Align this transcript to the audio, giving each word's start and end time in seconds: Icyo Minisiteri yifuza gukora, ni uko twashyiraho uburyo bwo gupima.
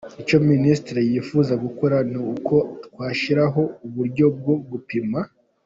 Icyo 0.21 0.37
Minisiteri 0.49 1.01
yifuza 1.11 1.53
gukora, 1.63 1.97
ni 2.11 2.19
uko 2.33 2.55
twashyiraho 2.85 3.61
uburyo 3.85 4.25
bwo 4.37 4.55
gupima. 4.69 5.19